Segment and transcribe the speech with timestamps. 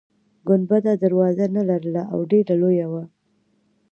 [0.47, 3.03] ګنبده دروازه نلرله او ډیره لویه وه.